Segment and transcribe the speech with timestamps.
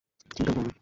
[0.31, 0.73] চিন্তাও করো না।